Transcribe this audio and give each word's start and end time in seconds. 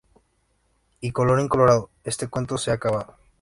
Y 0.99 1.11
colorín, 1.11 1.47
colorado, 1.47 1.91
este 2.03 2.27
cuento 2.27 2.57
se 2.57 2.71
ha 2.71 2.73
acabado 2.73 3.17